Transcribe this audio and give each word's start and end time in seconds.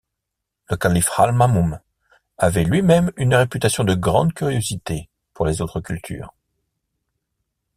Le 0.71 0.77
calife 0.77 1.11
Al-Mamoun 1.15 1.79
avait 2.39 2.63
lui-même 2.63 3.11
une 3.17 3.35
réputation 3.35 3.83
de 3.83 3.93
grande 3.93 4.33
curiosité 4.33 5.09
pour 5.35 5.45
les 5.45 5.61
autres 5.61 5.79
cultures. 5.79 6.33